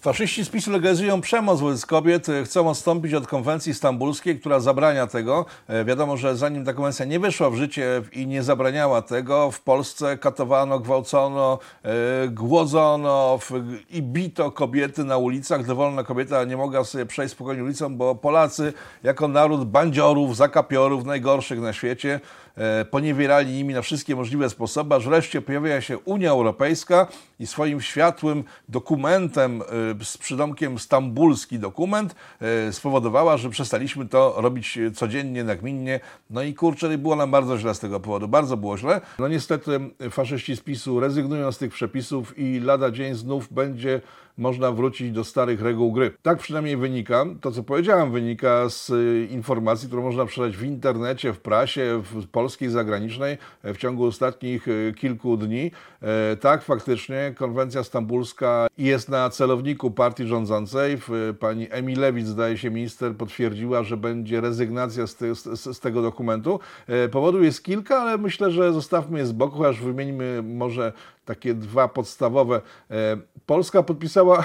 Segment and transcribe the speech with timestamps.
[0.00, 5.46] Faszyści z PiSu legalizują przemoc wobec kobiet, chcą odstąpić od konwencji stambulskiej, która zabrania tego.
[5.68, 9.60] E, wiadomo, że zanim ta konwencja nie weszła w życie i nie zabraniała tego, w
[9.60, 13.38] Polsce katowano, gwałcono, e, głodzono
[13.90, 15.66] i bito kobiety na ulicach.
[15.66, 18.72] Dowolna kobieta nie mogła sobie przejść spokojnie ulicą, bo Polacy
[19.02, 22.49] jako naród bandziorów, zakapiorów, najgorszych na świecie, E,
[22.90, 27.06] poniewierali nimi na wszystkie możliwe sposoby, aż wreszcie pojawia się Unia Europejska
[27.38, 34.78] i swoim światłym dokumentem e, z przydomkiem stambulski dokument e, spowodowała, że przestaliśmy to robić
[34.94, 36.00] codziennie, nagminnie.
[36.30, 39.00] No i kurczę, było nam bardzo źle z tego powodu, bardzo było źle.
[39.18, 44.00] No niestety faszyści z PiSu rezygnują z tych przepisów i lada dzień znów będzie
[44.38, 46.12] można wrócić do starych reguł gry.
[46.22, 51.32] Tak przynajmniej wynika, to co powiedziałem, wynika z y, informacji, które można przeczytać w internecie,
[51.32, 55.70] w prasie, w polskiej, zagranicznej w ciągu ostatnich y, kilku dni.
[56.02, 60.98] E, tak, faktycznie konwencja stambulska jest na celowniku partii rządzącej.
[61.40, 66.60] Pani Emilewicz, zdaje się, minister potwierdziła, że będzie rezygnacja z, te, z, z tego dokumentu.
[66.86, 70.92] E, powodów jest kilka, ale myślę, że zostawmy je z boku, aż wymieńmy może
[71.30, 72.60] takie dwa podstawowe.
[72.90, 74.44] E, Polska podpisała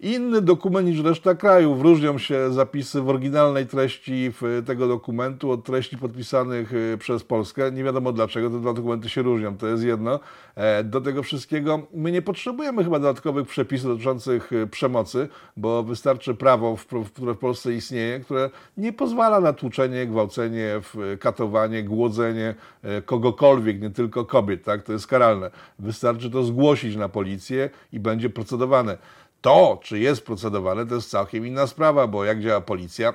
[0.00, 1.82] inny dokument niż reszta krajów.
[1.82, 4.32] Różnią się zapisy w oryginalnej treści
[4.66, 7.72] tego dokumentu od treści podpisanych y, przez Polskę.
[7.72, 10.20] Nie wiadomo dlaczego te dwa dokumenty się różnią, to jest jedno.
[10.54, 16.34] E, do tego wszystkiego my nie potrzebujemy chyba dodatkowych przepisów dotyczących y, przemocy, bo wystarczy
[16.34, 16.76] prawo,
[17.14, 20.80] które w Polsce istnieje, które nie pozwala na tłuczenie, gwałcenie,
[21.20, 24.64] katowanie, głodzenie e, kogokolwiek, nie tylko kobiet.
[24.64, 24.82] Tak?
[24.82, 25.50] To jest karalne.
[25.78, 28.98] Wystarczy to zgłosić na policję i będzie procedowane.
[29.40, 33.14] To, czy jest procedowane, to jest całkiem inna sprawa, bo jak działa policja,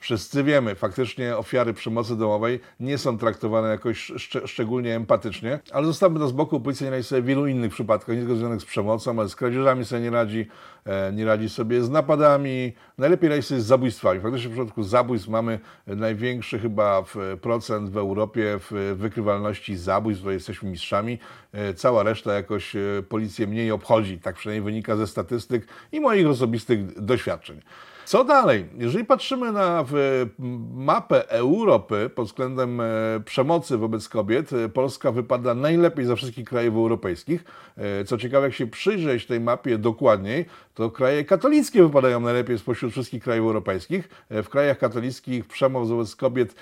[0.00, 6.18] Wszyscy wiemy, faktycznie ofiary przemocy domowej nie są traktowane jakoś szcz szczególnie empatycznie, ale zostawmy
[6.18, 6.60] to z boku.
[6.60, 9.36] Policja nie radzi sobie w wielu innych przypadkach, nie tylko związanych z przemocą, ale z
[9.36, 10.46] kradzieżami sobie nie radzi,
[10.84, 14.20] e, nie radzi sobie z napadami, najlepiej radzi sobie z zabójstwami.
[14.20, 17.04] Faktycznie w przypadku zabójstw mamy największy chyba
[17.42, 21.18] procent w Europie w wykrywalności zabójstw, tutaj jesteśmy mistrzami.
[21.52, 26.26] E, cała reszta jakoś e, policję mniej obchodzi, tak przynajmniej wynika ze statystyk i moich
[26.26, 27.60] osobistych doświadczeń.
[28.08, 28.66] Co dalej?
[28.78, 29.84] Jeżeli patrzymy na
[30.74, 32.84] mapę Europy pod względem e,
[33.24, 37.44] przemocy wobec kobiet, e, Polska wypada najlepiej ze wszystkich krajów europejskich.
[37.76, 42.92] E, co ciekawe, jak się przyjrzeć tej mapie dokładniej, to kraje katolickie wypadają najlepiej spośród
[42.92, 44.08] wszystkich krajów europejskich.
[44.30, 46.54] W krajach katolickich przemoc wobec kobiet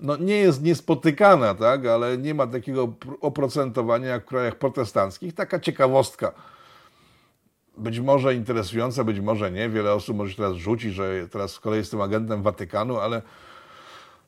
[0.00, 1.86] no, nie jest niespotykana, tak?
[1.86, 5.34] ale nie ma takiego oprocentowania jak w krajach protestanckich.
[5.34, 6.32] Taka ciekawostka
[7.80, 9.68] być może interesująca, być może nie.
[9.68, 13.22] Wiele osób może teraz rzucić, że teraz z kolei jestem agentem Watykanu, ale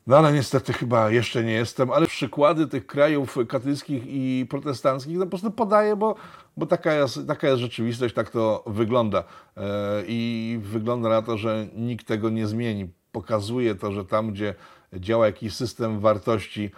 [0.07, 5.25] no ale niestety chyba jeszcze nie jestem, ale przykłady tych krajów katolickich i protestanckich no
[5.25, 6.15] po prostu podaję, bo,
[6.57, 9.23] bo taka, jest, taka jest rzeczywistość, tak to wygląda.
[9.57, 9.63] E,
[10.07, 12.89] I wygląda na to, że nikt tego nie zmieni.
[13.11, 14.55] Pokazuje to, że tam, gdzie
[14.93, 16.71] działa jakiś system wartości,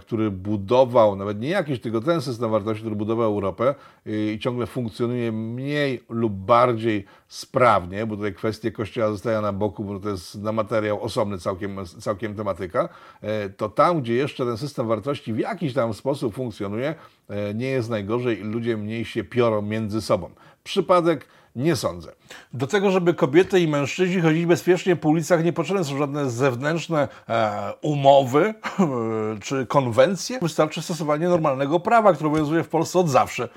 [0.00, 3.74] który budował, nawet nie jakiś, tylko ten system wartości, który budował Europę
[4.06, 10.00] i ciągle funkcjonuje mniej lub bardziej sprawnie, bo tutaj kwestie Kościoła zostają na boku, bo
[10.00, 12.88] to jest na materiał osobny całkiem, całkiem tematyka,
[13.20, 16.94] e, to tam, gdzie jeszcze ten system wartości w jakiś tam sposób funkcjonuje,
[17.28, 20.30] e, nie jest najgorzej i ludzie mniej się piorą między sobą.
[20.64, 21.26] Przypadek
[21.58, 22.12] nie sądzę.
[22.52, 27.08] Do tego, żeby kobiety i mężczyźni chodzili bezpiecznie po ulicach, nie potrzebne są żadne zewnętrzne
[27.28, 28.54] e, umowy
[29.44, 30.38] czy konwencje.
[30.42, 33.48] Wystarczy stosowanie normalnego prawa, które obowiązuje w Polsce od zawsze.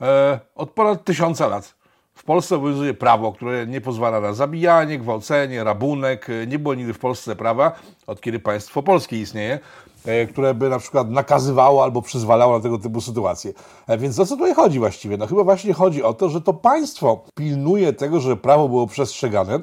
[0.00, 1.74] E, od ponad tysiąca lat.
[2.14, 6.28] W Polsce obowiązuje prawo, które nie pozwala na zabijanie, gwałcenie, rabunek.
[6.46, 7.72] Nie było nigdy w Polsce prawa,
[8.06, 9.58] od kiedy państwo polskie istnieje,
[10.04, 13.52] e, które by na przykład nakazywało albo przyzwalało na tego typu sytuacje.
[13.86, 15.16] E, więc o co tutaj chodzi właściwie?
[15.16, 19.60] No chyba właśnie chodzi o to, że to państwo pilnuje tego, żeby prawo było przestrzegane.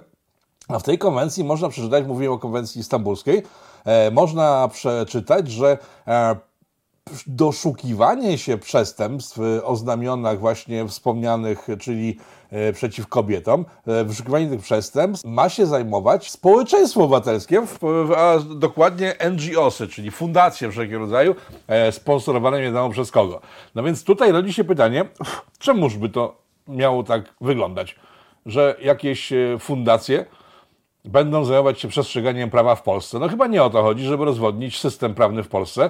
[0.67, 3.43] A w tej konwencji można przeczytać, mówiłem o konwencji stambulskiej,
[3.85, 5.77] e, można przeczytać, że
[7.27, 12.17] doszukiwanie się przestępstw o znamionach właśnie wspomnianych, czyli
[12.49, 17.61] e, przeciw kobietom, e, wyszukiwanie tych przestępstw ma się zajmować społeczeństwo obywatelskie,
[18.17, 21.35] a dokładnie NGOsy, czyli fundacje wszelkiego rodzaju,
[21.67, 23.41] e, sponsorowane nie wiadomo przez kogo.
[23.75, 25.05] No więc tutaj rodzi się pytanie,
[25.59, 27.95] czemuż by to miało tak wyglądać,
[28.45, 30.25] że jakieś fundacje
[31.05, 33.19] będą zajmować się przestrzeganiem prawa w Polsce.
[33.19, 35.89] No chyba nie o to chodzi, żeby rozwodnić system prawny w Polsce,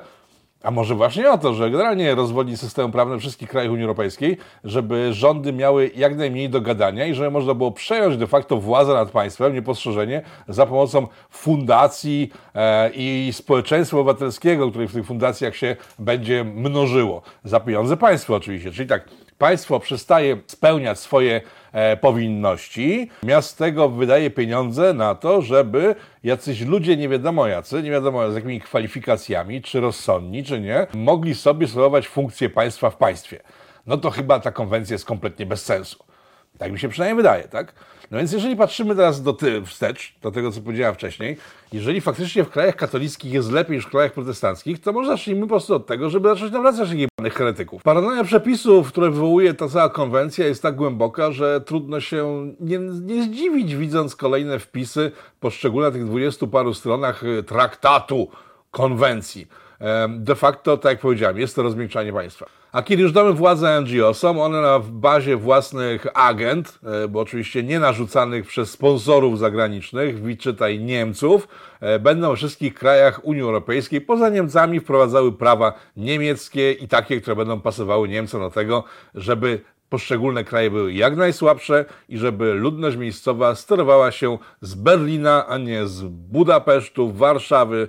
[0.63, 5.13] a może właśnie o to, że generalnie rozwodni system prawny wszystkich krajów Unii Europejskiej, żeby
[5.13, 9.11] rządy miały jak najmniej do gadania i żeby można było przejąć de facto władzę nad
[9.11, 16.43] państwem niepostrzeżenie za pomocą fundacji e, i społeczeństwa obywatelskiego, które w tych fundacjach się będzie
[16.43, 17.21] mnożyło.
[17.43, 18.71] Za pieniądze państwa oczywiście.
[18.71, 19.05] Czyli tak,
[19.37, 21.41] państwo przestaje spełniać swoje
[22.01, 28.31] powinności, miast tego wydaje pieniądze na to, żeby jacyś ludzie nie wiadomo jacy, nie wiadomo
[28.31, 33.39] z jakimi kwalifikacjami, czy rozsądni, czy nie, mogli sobie sprawować funkcję państwa w państwie.
[33.87, 36.10] No to chyba ta konwencja jest kompletnie bez sensu.
[36.61, 37.73] Tak mi się przynajmniej wydaje, tak?
[38.11, 41.37] No więc jeżeli patrzymy teraz do ty, wstecz, do tego, co powiedziałem wcześniej,
[41.73, 45.47] jeżeli faktycznie w krajach katolickich jest lepiej niż w krajach protestanckich, to może zacznijmy po
[45.47, 47.83] prostu od tego, żeby zacząć nawracać jebanych heretyków.
[47.83, 53.23] Paranoja przepisów, które wywołuje ta cała konwencja jest tak głęboka, że trudno się nie, nie
[53.23, 58.27] zdziwić, widząc kolejne wpisy poszczególne tych dwudziestu paru stronach y, traktatu
[58.71, 59.47] konwencji.
[60.09, 62.45] De facto, tak jak powiedziałem, jest to rozmiękczanie państwa.
[62.71, 67.63] A kiedy już damy władzę NGO, są one na bazie własnych agent, e, bo oczywiście
[67.63, 71.47] nie narzucanych przez sponsorów zagranicznych, czytaj Niemców,
[71.79, 77.35] e, będą we wszystkich krajach Unii Europejskiej, poza Niemcami, wprowadzały prawa niemieckie i takie, które
[77.35, 78.83] będą pasowały Niemcom do tego,
[79.15, 85.57] żeby poszczególne kraje były jak najsłabsze i żeby ludność miejscowa sterowała się z Berlina, a
[85.57, 87.87] nie z Budapesztu, Warszawy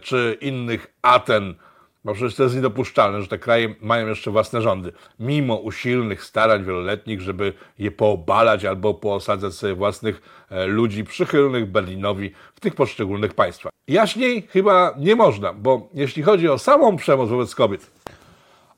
[0.00, 1.54] czy innych Aten
[2.04, 6.64] bo przecież to jest niedopuszczalne, że te kraje mają jeszcze własne rządy, mimo usilnych starań
[6.64, 13.34] wieloletnich, żeby je poobalać albo poosadzać sobie własnych e, ludzi przychylnych Berlinowi w tych poszczególnych
[13.34, 13.72] państwach.
[13.88, 17.90] Jaśniej chyba nie można, bo jeśli chodzi o samą przemoc wobec kobiet,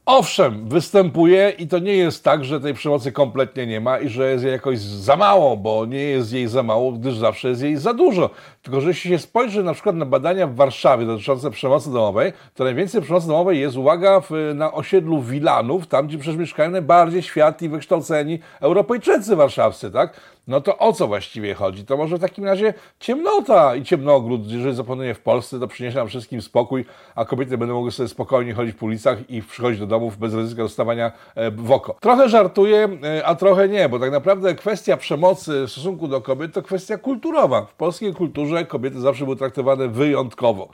[0.07, 4.31] Owszem, występuje i to nie jest tak, że tej przemocy kompletnie nie ma i że
[4.31, 7.77] jest jej jakoś za mało, bo nie jest jej za mało, gdyż zawsze jest jej
[7.77, 8.31] za dużo.
[8.63, 12.65] Tylko, że jeśli się spojrzy na przykład na badania w Warszawie dotyczące przemocy domowej, to
[12.65, 17.69] najwięcej przemocy domowej jest, uwaga, w, na osiedlu Wilanów, tam gdzie przecież mieszkają najbardziej światli,
[17.69, 20.21] wykształceni Europejczycy warszawscy, tak?
[20.47, 21.85] No to o co właściwie chodzi?
[21.85, 26.09] To może w takim razie ciemnota i ciemnogród, jeżeli zapanuje w Polsce, to przyniesie nam
[26.09, 26.85] wszystkim spokój,
[27.15, 30.63] a kobiety będą mogły sobie spokojnie chodzić po ulicach i przychodzić do domów bez ryzyka
[30.63, 31.97] dostawania e, w oko.
[32.01, 36.53] Trochę żartuję, e, a trochę nie, bo tak naprawdę kwestia przemocy w stosunku do kobiet
[36.53, 37.63] to kwestia kulturowa.
[37.63, 40.69] W polskiej kulturze kobiety zawsze były traktowane wyjątkowo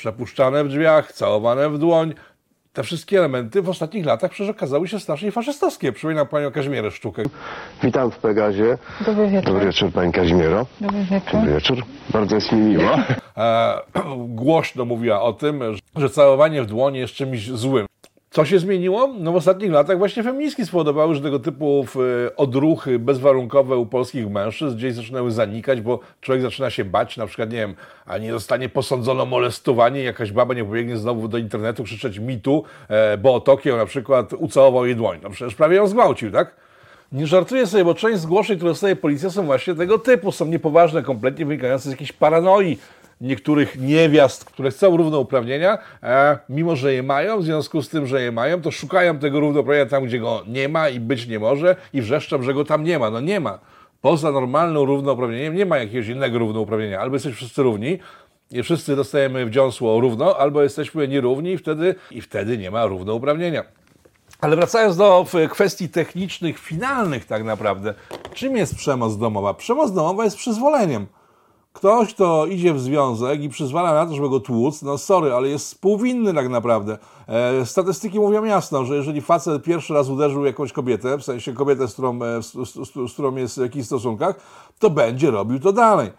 [0.00, 2.14] przepuszczane w drzwiach, całowane w dłoń,
[2.72, 5.92] te wszystkie elementy w ostatnich latach przecież okazały się strasznie faszystowskie.
[5.92, 7.22] Przypominam panią Kazimierę Sztukę.
[7.82, 8.78] Witam w Pegazie.
[9.06, 9.52] Dobry wieczór.
[9.52, 10.66] Dobry wieczór pani Kazimiero.
[10.80, 11.32] Dobry wieczór.
[11.32, 11.84] Dobry wieczór.
[12.10, 12.98] Bardzo jest mi miło.
[13.36, 13.80] E,
[14.28, 15.62] głośno mówiła o tym,
[15.96, 17.86] że całowanie w dłoń jest czymś złym.
[18.30, 19.14] Co się zmieniło?
[19.18, 21.86] No w ostatnich latach właśnie feministki spowodowały, że tego typu
[22.36, 27.50] odruchy bezwarunkowe u polskich mężczyzn gdzieś zaczynały zanikać, bo człowiek zaczyna się bać, na przykład,
[27.50, 27.74] nie wiem,
[28.06, 33.18] a nie zostanie posądzono molestowanie, jakaś baba nie pobiegnie znowu do internetu krzyczeć mitu, e,
[33.18, 35.18] bo Tokio na przykład ucałował jej dłoń.
[35.22, 36.54] No przecież prawie ją zgwałcił, tak?
[37.12, 41.02] Nie żartuję sobie, bo część zgłoszeń, które dostaje policja są właśnie tego typu, są niepoważne,
[41.02, 42.78] kompletnie wynikające z jakiejś paranoi,
[43.20, 48.22] niektórych niewiast, które chcą równouprawnienia, e, mimo że je mają, w związku z tym, że
[48.22, 51.76] je mają, to szukają tego równouprawnienia tam, gdzie go nie ma i być nie może
[51.92, 53.10] i wrzeszczą, że go tam nie ma.
[53.10, 53.58] No nie ma.
[54.00, 57.00] Poza normalnym równouprawnieniem nie ma jakiegoś innego równouprawnienia.
[57.00, 57.98] Albo jesteśmy wszyscy równi,
[58.50, 63.64] i wszyscy dostajemy wdziąsło równo, albo jesteśmy nierówni i wtedy, i wtedy nie ma równouprawnienia.
[64.40, 67.94] Ale wracając do kwestii technicznych, finalnych tak naprawdę,
[68.34, 69.54] czym jest przemoc domowa?
[69.54, 71.06] Przemoc domowa jest przyzwoleniem.
[71.72, 75.48] Ktoś, kto idzie w związek i przyzwala na to, żeby go tłuc, no sorry, ale
[75.48, 76.98] jest współwinny tak naprawdę.
[77.28, 81.88] E, statystyki mówią jasno, że jeżeli facet pierwszy raz uderzył jakąś kobietę, w sensie kobietę,
[81.88, 82.52] z którą, e, z,
[83.08, 84.40] z, którą jest w jakichś stosunkach,
[84.78, 86.10] to będzie robił to dalej.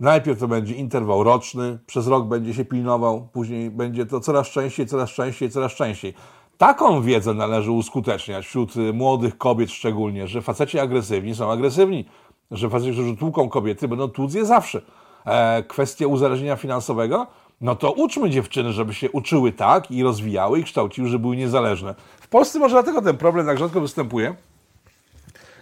[0.00, 4.86] Najpierw to będzie interwał roczny, przez rok będzie się pilnował, później będzie to coraz częściej,
[4.86, 6.14] coraz częściej, coraz częściej.
[6.58, 12.04] Taką wiedzę należy uskuteczniać wśród młodych kobiet szczególnie, że faceci agresywni są agresywni
[12.50, 14.82] że faceci, którzy tłuką kobiety, będą tłuc je zawsze.
[15.26, 17.26] E, kwestia uzależnienia finansowego,
[17.60, 21.94] no to uczmy dziewczyny, żeby się uczyły tak i rozwijały i kształciły, żeby były niezależne.
[22.20, 24.34] W Polsce może dlatego ten problem tak rzadko występuje,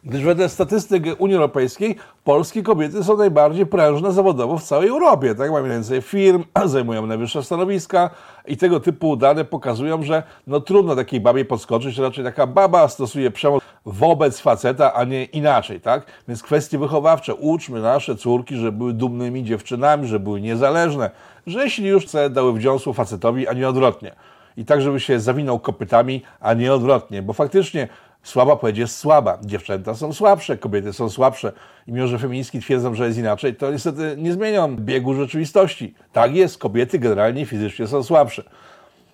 [0.04, 5.34] gdyż wedle statystyk Unii Europejskiej polskie kobiety są najbardziej prężne zawodowo w całej Europie.
[5.34, 5.50] Tak?
[5.50, 8.10] Mają więcej firm, zajmują najwyższe stanowiska
[8.46, 13.30] i tego typu dane pokazują, że no trudno takiej babie podskoczyć, raczej taka baba stosuje
[13.30, 15.80] przemoc wobec faceta, a nie inaczej.
[15.80, 16.06] Tak?
[16.28, 17.34] Więc kwestie wychowawcze.
[17.34, 21.10] Uczmy nasze córki, że były dumnymi dziewczynami, że były niezależne,
[21.46, 24.12] że jeśli już chce, dały wdziąsło facetowi, a nie odwrotnie.
[24.56, 27.22] I tak, żeby się zawinął kopytami, a nie odwrotnie.
[27.22, 27.88] Bo faktycznie
[28.22, 29.38] Słaba płeć jest słaba.
[29.44, 31.52] Dziewczęta są słabsze, kobiety są słabsze.
[31.86, 35.94] I mimo, że feministki twierdzą, że jest inaczej, to niestety nie zmienią biegu rzeczywistości.
[36.12, 38.42] Tak jest, kobiety generalnie fizycznie są słabsze.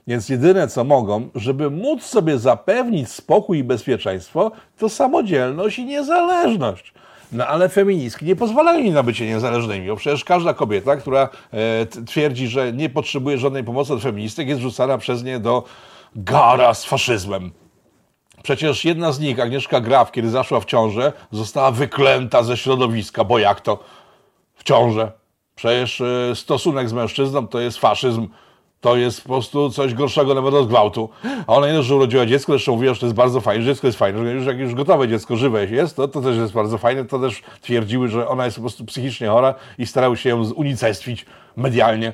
[0.08, 6.92] Więc jedyne, co mogą, żeby móc sobie zapewnić spokój i bezpieczeństwo, to samodzielność i niezależność.
[7.32, 11.86] No ale feministki nie pozwalają im na bycie niezależnymi, bo przecież każda kobieta, która e,
[11.86, 15.64] twierdzi, że nie potrzebuje żadnej pomocy od feministek, jest rzucana przez nie do
[16.16, 17.52] gara z faszyzmem.
[18.42, 23.38] Przecież jedna z nich, Agnieszka Graf, kiedy zaszła w ciążę, została wyklęta ze środowiska, bo
[23.38, 23.78] jak to
[24.54, 25.12] w ciążę?
[25.54, 28.28] Przecież y, stosunek z mężczyzną to jest faszyzm.
[28.80, 31.08] To jest po prostu coś gorszego nawet od gwałtu.
[31.46, 33.70] A ona nie dość, że urodziła dziecko, zresztą mówiła, że to jest bardzo fajne, że
[33.70, 36.52] dziecko jest fajne, że już jak już gotowe dziecko, żywe jest, to, to też jest
[36.52, 37.04] bardzo fajne.
[37.04, 41.26] To też twierdziły, że ona jest po prostu psychicznie chora i starały się ją unicestwić
[41.56, 42.12] medialnie.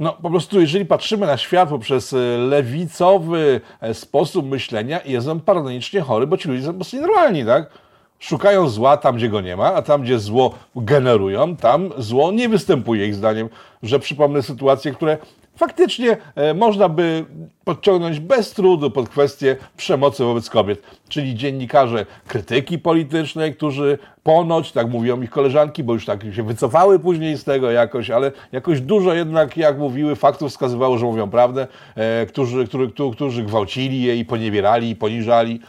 [0.00, 5.40] No po prostu, jeżeli patrzymy na świat poprzez e, lewicowy e, sposób myślenia, jest on
[5.40, 7.70] paranoicznie chory, bo ci ludzie są po prostu nienormalni, tak?
[8.18, 12.48] Szukają zła tam, gdzie go nie ma, a tam, gdzie zło generują, tam zło nie
[12.48, 13.48] występuje, ich zdaniem.
[13.82, 15.18] Że przypomnę sytuacje, które
[15.56, 17.24] faktycznie e, można by
[17.64, 20.82] podciągnąć bez trudu pod kwestię przemocy wobec kobiet.
[21.08, 26.98] Czyli dziennikarze krytyki politycznej, którzy ponoć, tak mówią ich koleżanki, bo już tak się wycofały
[26.98, 31.66] później z tego jakoś, ale jakoś dużo jednak, jak mówiły, faktów wskazywało, że mówią prawdę,
[31.94, 35.60] e, którzy, którzy, którzy gwałcili je i poniewierali i poniżali.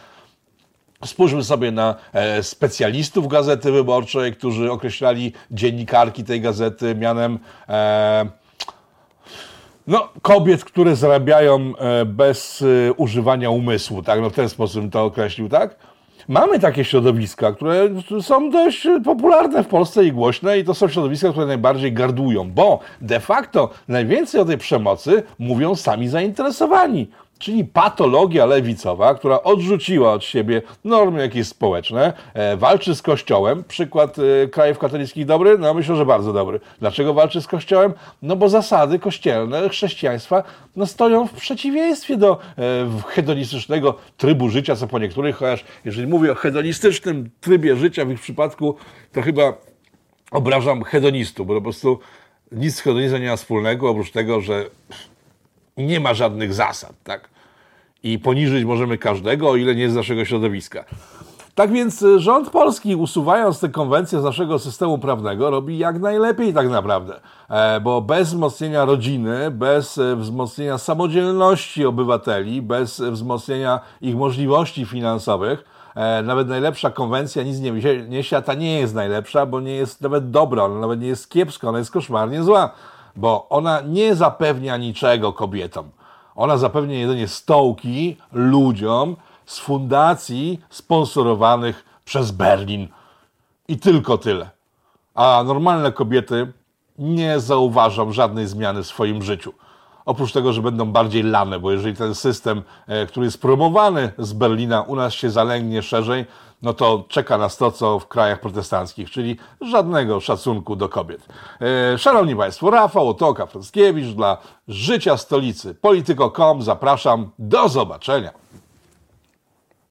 [1.04, 7.38] Spójrzmy sobie na e, specjalistów Gazety Wyborczej, którzy określali dziennikarki tej gazety mianem
[7.68, 8.26] e,
[9.86, 12.64] no, kobiet, które zarabiają e, bez
[12.96, 14.20] używania umysłu, tak?
[14.20, 15.76] No w ten sposób to określił, tak?
[16.28, 17.88] Mamy takie środowiska, które
[18.22, 22.80] są dość popularne w Polsce i głośne, i to są środowiska, które najbardziej gardują, bo
[23.00, 30.24] de facto najwięcej o tej przemocy mówią sami zainteresowani czyli patologia lewicowa, która odrzuciła od
[30.24, 33.64] siebie normy jakieś społeczne, e, walczy z Kościołem.
[33.68, 35.58] Przykład e, krajów katolickich dobry?
[35.58, 36.60] No myślę, że bardzo dobry.
[36.80, 37.94] Dlaczego walczy z Kościołem?
[38.22, 40.42] No bo zasady kościelne chrześcijaństwa
[40.76, 42.62] no, stoją w przeciwieństwie do e,
[43.06, 48.20] hedonistycznego trybu życia, co po niektórych, chociaż jeżeli mówię o hedonistycznym trybie życia w ich
[48.20, 48.76] przypadku,
[49.12, 49.52] to chyba
[50.30, 51.98] obrażam hedonistów, bo po prostu
[52.52, 54.64] nic z hedonizmem nie ma wspólnego, oprócz tego, że
[55.78, 57.28] nie ma żadnych zasad, tak?
[58.02, 60.84] I poniżyć możemy każdego, o ile nie z naszego środowiska.
[61.58, 66.54] Tak więc y, rząd polski, usuwając tę konwencję z naszego systemu prawnego, robi jak najlepiej
[66.54, 67.20] tak naprawdę.
[67.50, 75.64] E, bo bez wzmocnienia rodziny, bez e, wzmocnienia samodzielności obywateli, bez wzmocnienia ich możliwości finansowych,
[75.94, 77.72] e, nawet najlepsza konwencja nic nie
[78.08, 81.30] niesie, a ta nie jest najlepsza, bo nie jest nawet dobra, ona nawet nie jest
[81.30, 82.70] kiepska, ona jest koszmarnie zła
[83.18, 85.90] bo ona nie zapewnia niczego kobietom.
[86.36, 92.88] Ona zapewnia jedynie stołki ludziom z fundacji sponsorowanych przez Berlin.
[93.68, 94.50] I tylko tyle.
[95.14, 96.52] A normalne kobiety
[96.98, 99.52] nie zauważą żadnej zmiany w swoim życiu.
[100.08, 104.32] Oprócz tego, że będą bardziej lane, bo jeżeli ten system, e, który jest promowany z
[104.32, 106.26] Berlina, u nas się zalęgnie szerzej,
[106.62, 111.26] no to czeka nas to, co w krajach protestanckich, czyli żadnego szacunku do kobiet.
[111.94, 114.38] E, szanowni Państwo, Rafał Otoka Frąckiewicz dla
[114.68, 115.74] Życia Stolicy.
[115.74, 117.30] Polityko.com zapraszam.
[117.38, 118.30] Do zobaczenia.